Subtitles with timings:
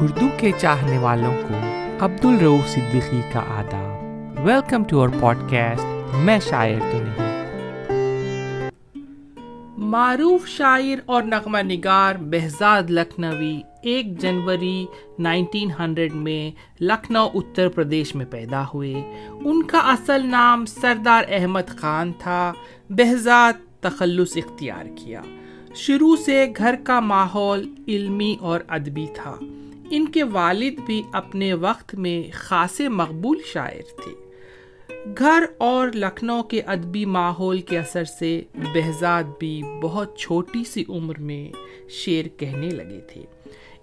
[0.00, 1.54] اردو کے چاہنے والوں کو
[2.04, 4.04] عبد الروف صدیقی کا آداب۔
[4.46, 7.38] Welcome to our podcast میں شاعر تو نہیں۔
[9.78, 14.86] معروف شاعر اور نغمہ نگار بہزاد لکھنوی ایک جنوری
[15.18, 18.94] نائنٹین ہنڈریڈ میں لکھنؤ، اتر پردیش میں پیدا ہوئے۔
[19.44, 22.52] ان کا اصل نام سردار احمد خان تھا۔
[22.90, 25.22] بہزاد تخلص اختیار کیا۔
[25.74, 29.34] شروع سے گھر کا ماحول علمی اور ادبی تھا۔
[29.90, 34.12] ان کے والد بھی اپنے وقت میں خاصے مقبول شاعر تھے۔
[35.18, 41.18] گھر اور لکھنؤ کے ادبی ماحول کے اثر سے بہزاد بھی بہت چھوٹی سی عمر
[41.18, 41.52] میں
[41.88, 43.22] شعر کہنے لگے تھے۔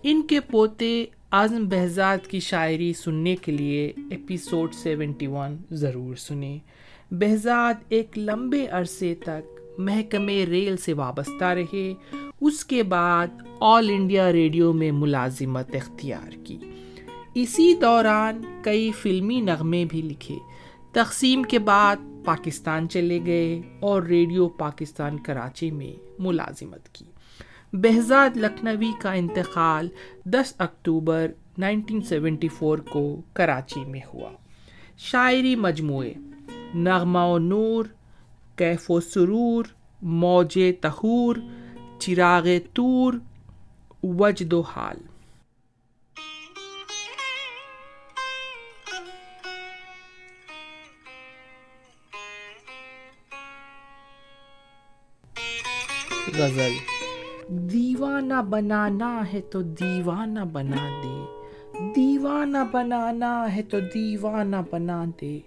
[0.03, 6.59] ان کے پوتے اعظم بہزاد کی شاعری سننے کے لیے ایپیسوڈ سیونٹی ون ضرور سنیں۔
[7.11, 11.93] بہزاد ایک لمبے عرصے تک محکمے ریل سے وابستہ رہے۔
[12.41, 13.27] اس کے بعد
[13.59, 16.57] آل انڈیا ریڈیو میں ملازمت اختیار کی۔
[17.35, 20.35] اسی دوران کئی فلمی نغمے بھی لکھے۔
[20.91, 27.05] تقسیم کے بعد پاکستان چلے گئے اور ریڈیو پاکستان کراچی میں ملازمت کی۔
[27.73, 29.89] بہزاد لکھنوی کا انتقال
[30.25, 34.31] دس اکتوبر نائنٹین سیونٹی فور کو کراچی میں ہوا۔
[34.97, 36.13] شاعری مجموعے
[36.73, 37.85] نغمہ و نور
[38.55, 39.65] کیف و سرور
[40.01, 41.35] موج تہور
[41.99, 43.13] چراغ تور
[44.03, 44.97] وجد و حال۔
[56.37, 56.73] غزل۔
[57.49, 61.44] دیوانہ بنانا ہے تو دیوانہ بنا دے۔
[61.79, 65.39] دیوانہ بنانا ہے تو دیوانہ بنا دے،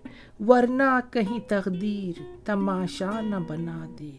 [0.47, 4.11] ورنہ کہیں تقدیر تماشا نہ بنا دے۔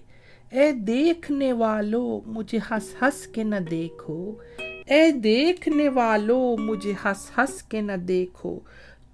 [0.49, 4.35] اے دیکھنے والو، مجھے ہنس ہنس کے نہ دیکھو۔
[4.85, 8.59] اے دیکھنے والو، مجھے ہنس ہنس کے نہ دیکھو۔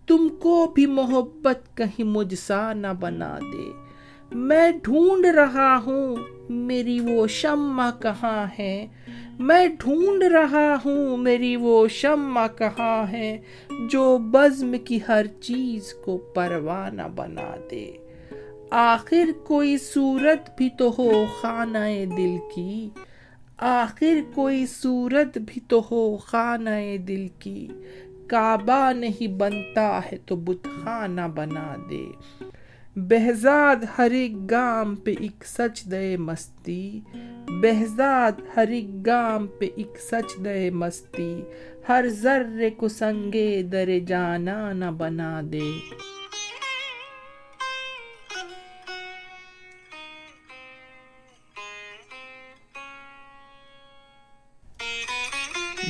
[0.08, 3.85] تم کو بھی محبت کہیں مجھ سا نہ بنا دے۔
[4.36, 6.16] میں ڈھونڈ رہا ہوں،
[6.50, 8.88] میری وہ شمع کہاں ہے؟
[9.40, 13.38] میں ڈھونڈ رہا ہوں، میری وہ شمع کہاں ہے؟
[13.92, 17.92] جو بزم کی ہر چیز کو پروانہ بنا دے۔
[18.72, 22.90] آخر کوئی صورت بھی تو ہو خانہ دل کی۔
[23.58, 27.68] آخر کوئی صورت بھی تو ہو خانہ دل کی۔
[28.28, 32.06] کعبہ نہیں بنتا ہے تو بت خانہ بنا دے۔
[32.96, 37.00] بہزاد ہر ایک گام پہ ایک سچ دے مستی۔
[37.48, 41.42] بہزاد ہر ایک گام پہ ایک سچ دے مستی۔
[41.90, 45.72] ہر ذرے کو سنگے در جانا نہ بنا دے۔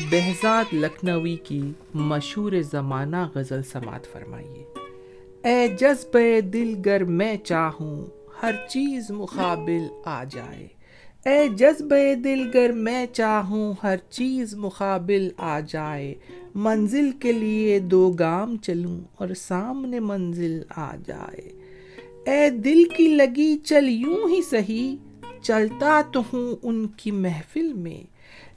[0.10, 4.84] بہزاد لکھنوی کی مشہور زمانہ غزل سماعت فرمائیے۔
[5.46, 6.18] اے جذب
[6.54, 8.06] دل گر میں چاہوں،
[8.44, 10.68] ہر چیز مقابل آ جائے۔
[11.26, 16.14] اے جذب دل گر میں چاہوں، ہر چیز مقابل آ جائے۔
[16.56, 21.50] منزل کے لیے دو گام چلوں اور سامنے منزل آ جائے۔
[22.26, 24.96] اے دل کی لگی، چل یوں ہی سہی۔
[25.42, 28.04] چلتا تو ہوں ان کی محفل میں۔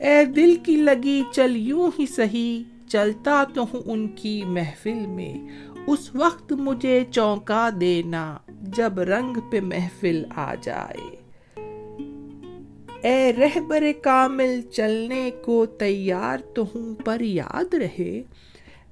[0.02, 5.34] اے دل کی لگی، چل یوں ہی سہی۔ چلتا تو ہوں ان کی محفل میں۔
[5.88, 11.16] اس وقت مجھے چونکا دینا جب رنگ پہ محفل آ جائے۔
[13.02, 18.22] اے رہبر کامل، چلنے کو تیار تو ہوں، پر یاد رہے۔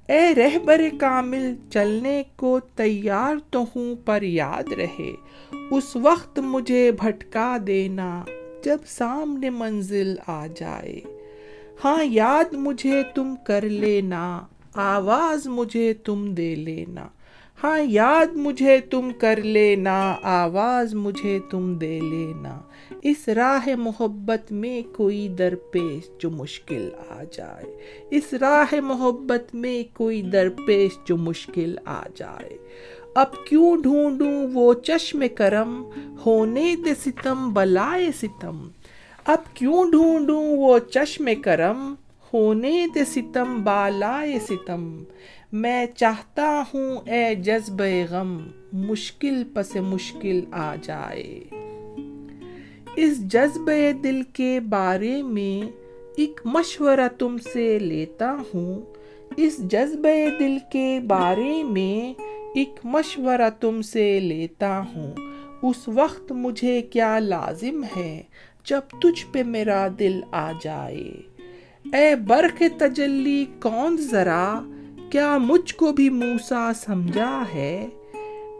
[0.07, 5.11] اے رہبر کامل، چلنے کو تیار تو ہوں، پر یاد رہے۔
[5.71, 8.23] اس وقت مجھے بھٹکا دینا
[8.63, 11.01] جب سامنے منزل آ جائے۔
[11.83, 14.41] ہاں یاد مجھے تم کر لینا۔
[14.79, 17.07] آواز مجھے تم دے لینا۔
[17.63, 22.59] ہاں یاد مجھے تم کر لینا، آواز مجھے تم دے لینا۔
[23.01, 27.77] اس راہ محبت میں کوئی درپیش جو مشکل آ جائے۔
[28.09, 32.57] اس راہ محبت میں کوئی درپیش جو مشکل آ جائے۔
[33.15, 35.83] اب کیوں ڈھونڈوں وہ چشم کرم؟
[36.25, 38.67] ہونے دے ستم، بلائے ستم۔
[39.25, 41.95] اب کیوں ڈھونڈوں وہ چشم کرم؟
[42.33, 45.03] ہونے دے ستم، بالائے ستم۔
[45.51, 51.39] میں چاہتا ہوں اے جذب غم، مشکل پس مشکل آ جائے۔
[52.95, 53.71] اس جذب
[54.03, 55.71] دل کے بارے میں
[56.17, 58.81] ایک مشورہ تم سے لیتا ہوں۔
[59.37, 60.07] اس جذب
[60.39, 62.23] دل کے بارے میں
[62.55, 65.13] ایک مشورہ تم سے لیتا ہوں۔
[65.61, 68.23] اس وقت مجھے کیا لازم ہے
[68.65, 71.13] جب تجھ پہ میرا دل آ جائے؟
[71.93, 74.59] اے برق تجلی، کون ذرا؟
[75.09, 77.87] کیا مجھ کو بھی موسا سمجھا ہے؟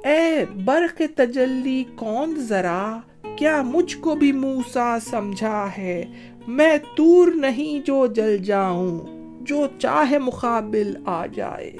[0.03, 2.99] اے برق تجلی، کون ذرا؟
[3.35, 6.05] کیا مجھ کو بھی موسا سمجھا ہے؟
[6.47, 8.99] میں تور نہیں جو جل جاؤں،
[9.41, 11.71] جو چاہے مقابل آ جائے۔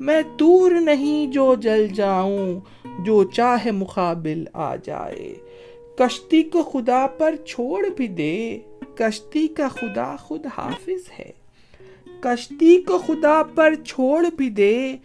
[0.00, 2.60] میں تور نہیں جو جل جاؤں،
[2.98, 5.34] جو چاہے مقابل آ جائے۔
[5.96, 8.58] کشتی کو خدا پر چھوڑ بھی دے۔
[8.94, 11.30] کشتی کا خدا خود حافظ ہے۔
[12.20, 14.96] کشتی کو خدا پر چھوڑ بھی دے،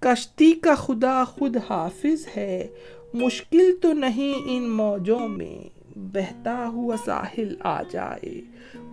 [0.00, 2.68] کشتی کا خدا خود حافظ ہے۔
[3.14, 8.40] مشکل تو نہیں ان موجوں میں، بہتا ہوا ساحل آ جائے۔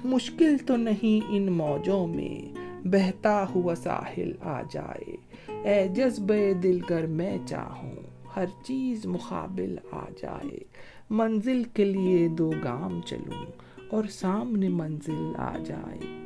[0.06, 2.58] مشکل تو نہیں ان موجوں میں،
[2.88, 5.16] بہتا ہوا ساحل آ جائے۔
[5.64, 6.34] اے جذب
[6.64, 7.96] دل کر میں چاہوں،
[8.36, 10.60] ہر چیز مقابل آ جائے۔
[11.10, 13.46] منزل کے لیے دو گام چلوں۔
[13.89, 16.24] اور سامنے منزل آ جائے۔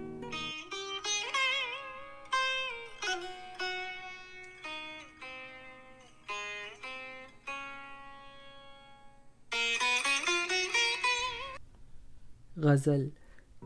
[12.57, 13.09] غزل،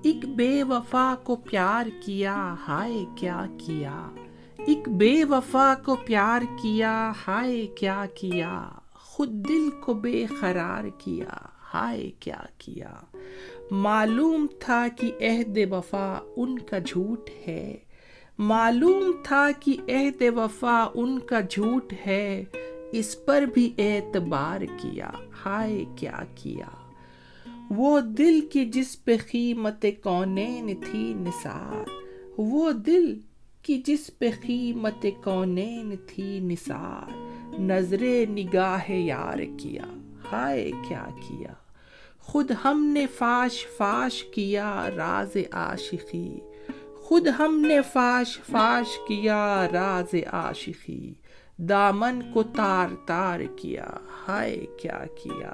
[0.04, 4.12] ایک بے وفا کو پیار کیا، ہائے کیا کیا۔
[4.58, 11.61] ایک بے وفا کو پیار کیا، ہائے کیا کیا۔ خود دل کو بے قرار کیا۔
[11.74, 12.94] ہائے کیا کیا۔
[13.72, 17.78] معلوم تھا کہ عہد وفا ان کا جھوٹ ہے۔
[18.38, 22.44] معلوم تھا کہ عہد وفا ان کا جھوٹ ہے۔
[22.92, 25.12] اس پر بھی اعتبار کیا۔
[25.46, 26.66] ہائے کیا کیا۔
[27.70, 31.90] وہ دل کی جس پہ قیمت کونین تھی نثار۔
[32.38, 33.20] وہ دل
[33.62, 37.16] کی جس پہ قیمت کونین تھی نثار۔
[37.62, 39.84] نظر نگاہ یار کیا۔
[40.32, 41.54] ہائے کیا کیا۔
[42.22, 46.40] خود ہم نے فاش فاش کیا راز عاشقی۔
[46.96, 51.14] خود ہم نے فاش فاش کیا راز عاشقی۔
[51.58, 53.88] دامن کو تار تار کیا،
[54.28, 55.54] ہائے کیا کیا۔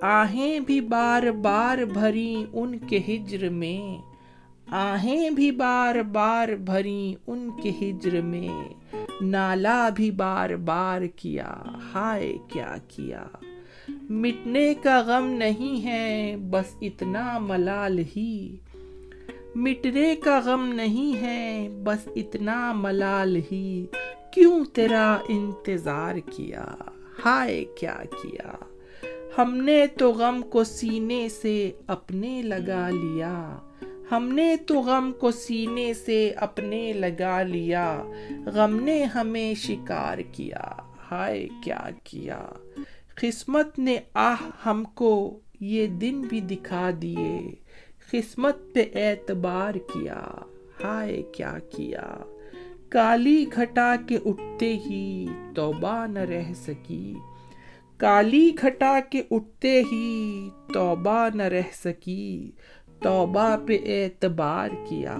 [0.00, 4.02] آہیں بھی بار بار بھری ان کے ہجر میں۔
[4.70, 8.74] آہیں بھی بار بار بھری ان کے ہجر میں۔
[9.20, 11.54] نالا بھی بار بار کیا،
[11.94, 13.24] ہائے کیا کیا۔
[14.10, 18.56] مٹنے کا غم نہیں ہے، بس اتنا ملال ہی۔
[19.54, 23.86] مٹنے کا غم نہیں ہے، بس اتنا ملال ہی۔
[24.32, 26.64] کیوں تیرا انتظار کیا؟
[27.24, 28.54] ہائے، کیا کیا؟
[29.38, 33.58] ہم نے تو غم کو سینے سے اپنے لگا لیا۔
[34.12, 38.02] ہم نے تو غم کو سینے سے اپنے لگا لیا۔
[38.46, 40.62] غم نے ہمیں شکار کیا۔
[41.10, 42.46] ہائے، کیا کیا؟
[43.20, 47.54] قسمت نے آہ ہم کو یہ دن بھی دکھا دیے،
[48.10, 50.22] قسمت پہ اعتبار کیا،
[50.84, 52.16] ہائے کیا کیا۔
[52.88, 57.14] کالی گھٹا کے اٹھتے ہی توبہ نہ رہ سکی۔
[57.96, 62.50] کالی کھٹا کے اٹھتے ہی توبہ نہ رہ سکی۔
[63.02, 65.16] توبہ پہ اعتبار کیا،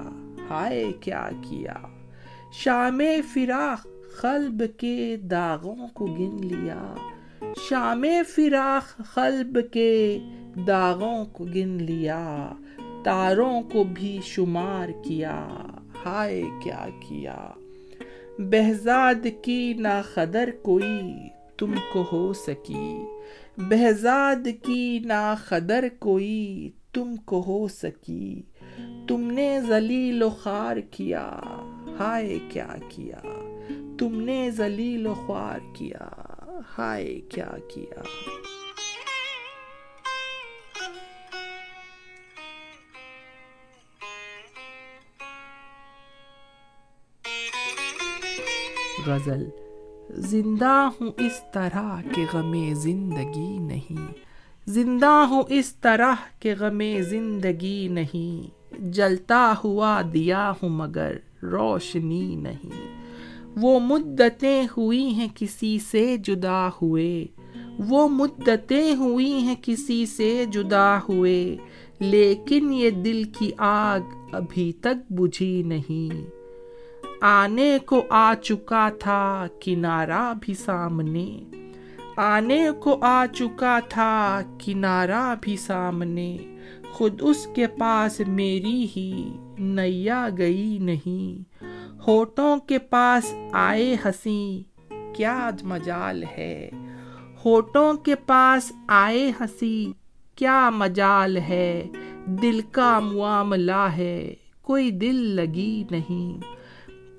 [0.50, 1.74] ہائے کیا کیا۔
[2.52, 3.00] شام
[3.32, 3.86] فراق،
[4.20, 6.94] قلب کے داغوں کو گن لیا۔
[7.40, 10.18] شام فراق قلب کے
[10.66, 12.52] داغوں کو گن لیا،
[13.04, 15.48] تاروں کو بھی شمار کیا۔
[16.04, 17.48] ہائے، کیا کیا؟
[18.38, 21.02] بہزاد کی نا خدر کوئی
[21.58, 22.98] تم کو ہو سکی۔
[23.56, 28.42] بہزاد کی نا خدر کوئی تم کو ہو سکی۔
[29.08, 31.40] تم نے ذلیل و خوار کیا۔
[31.98, 33.18] ہائے، کیا کیا؟
[33.98, 36.08] تم نے ذلیل و خوار کیا۔
[36.78, 38.02] ہائے، کیا کیا؟
[49.06, 49.48] غزل،
[50.10, 54.12] زندہ ہوں اس طرح کہ غم زندگی نہیں۔
[54.66, 63.05] زندہ ہوں اس طرح کہ غم زندگی نہیں۔ جلتا ہوا دیا ہوں مگر روشنی نہیں۔
[63.56, 67.26] وہ مدتیں ہوئی ہیں کسی سے جدا ہوئے۔
[67.78, 71.56] وہ مدتیں ہوئی ہیں کسی سے جدا ہوئے۔
[72.00, 74.00] لیکن یہ دل کی آگ
[74.32, 76.26] ابھی تک بجھی نہیں۔
[77.20, 81.40] آنے کو آ چکا تھا کنارا بھی سامنے۔
[82.16, 86.36] آنے کو آ چکا تھا کنارا بھی سامنے۔
[86.92, 91.56] خود اس کے پاس میری ہی نیا گئی نہیں۔
[92.06, 94.62] ہوٹوں کے پاس آئے ہنسی،
[95.16, 96.70] کیا مجال ہے؟
[97.44, 99.92] ہوٹوں کے پاس آئے ہنسی،
[100.34, 101.88] کیا مجال ہے؟
[102.26, 106.40] دل کا معاملہ ہے، کوئی دل لگی نہیں۔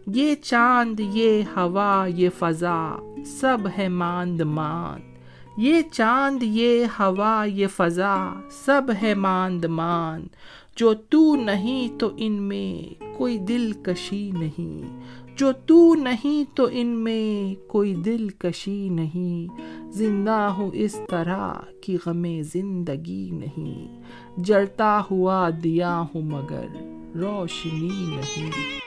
[0.08, 5.18] یہ چاند، یہ ہوا، یہ فضا، سب ہے ماند ماند۔
[5.58, 10.28] یہ چاند، یہ ہوا، یہ فضا، سب ہے ماند ماند۔
[10.78, 15.00] جو تو نہیں تو ان میں کوئی دل کشی نہیں۔
[15.38, 21.98] جو تو نہیں تو ان میں کوئی دل کشی نہیں۔ زندہ ہوں اس طرح کی
[22.06, 24.02] غم زندگی نہیں۔
[24.38, 26.66] جلتا ہوا دیا ہوں مگر
[27.18, 28.87] روشنی نہیں۔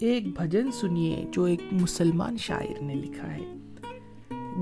[0.00, 3.44] ایک بھجن سنیے جو ایک مسلمان شاعر نے لکھا ہے۔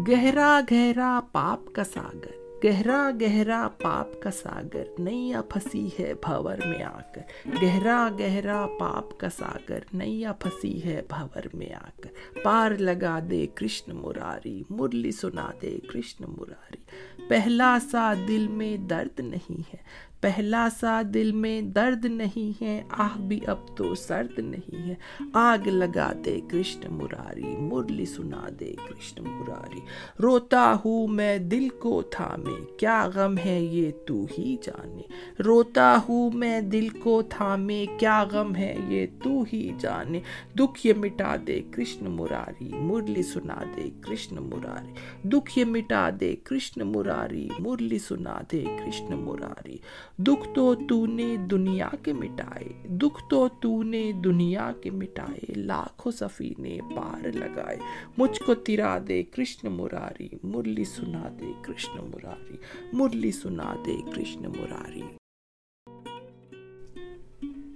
[0.09, 6.83] گہرا گہرا پاپ کا ساگر، گہرا گہرا پاپ کا ساگر، نیا پھنسی ہے بھور میں
[6.83, 12.71] آ کر گہرا گہرا پاپ کا ساگر، نیا پھنسی ہے بھور میں آ کر پار
[12.78, 16.83] لگا دے کرشن مراری، مرلی سنا دے کرشن مراری۔
[17.28, 23.18] پہلا سا دل میں درد نہیں ہے پہلا سا دل میں درد نہیں ہے، آہ
[23.18, 24.94] بھی اب تو سرد نہیں ہے۔
[25.32, 29.80] آگ لگا دے کرشن مراری، مرلی سنا دے کرشن مراری۔
[30.22, 35.02] روتا ہوں میں دل کو تھامے، کیا غم ہے یہ تو ہی جانے۔
[35.42, 40.20] روتا ہوں میں دل کو تھامے، کیا غم ہے یہ تو ہی جانے۔
[40.54, 44.92] دکھ یہ مٹا دے کرشن مراری، مرلی سنا دے کرشن مراری۔
[45.28, 49.76] دکھ یہ مٹا دے کرشن مراری، مرلی سنا دے کرشن مراری۔
[50.20, 56.12] دکھ تو تو نے دنیا کے مٹائے، دکھ تو تو نے دنیا کے مٹائے، لاکھوں
[56.12, 57.76] سفینے پار لگائے۔
[58.18, 62.56] مجھ کو ترا دے کرشن مراری، مرلی سنا دے کرشن مراری،
[62.92, 65.02] مرلی سنا دے کرشن مراری۔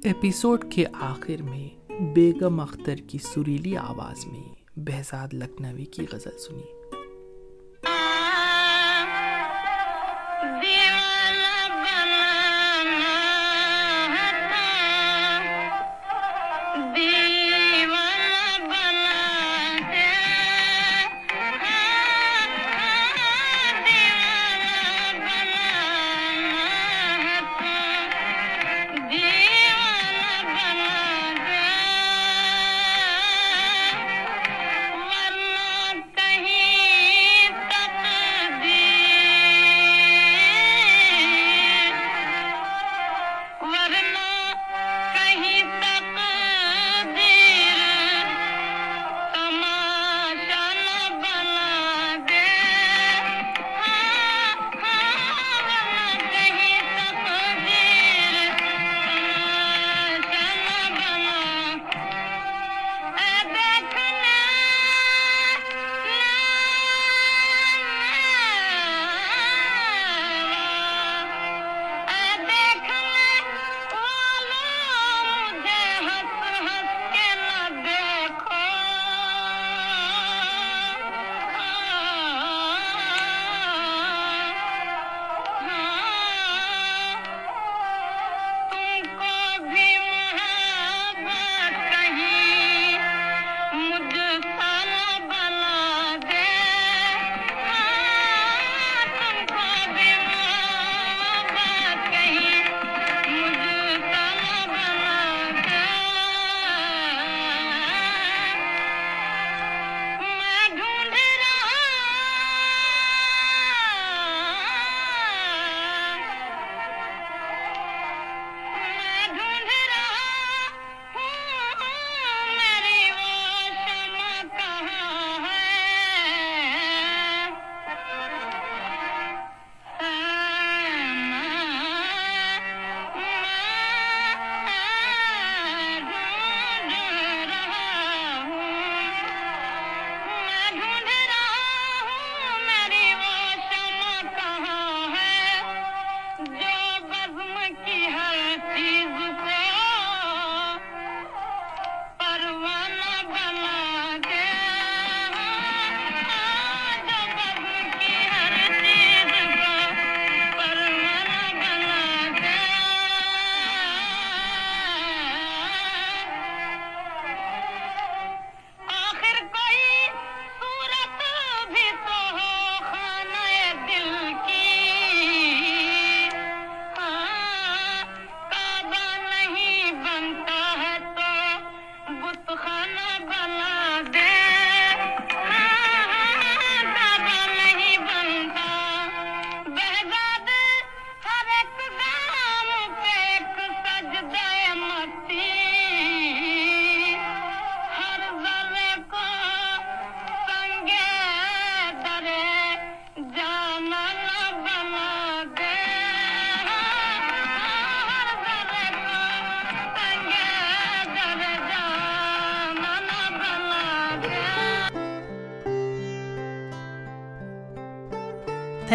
[0.04, 6.81] ایپیسوڈ کے آخر میں بیگم اختر کی سریلی آواز میں بہزاد لکھنوی کی غزل سنی۔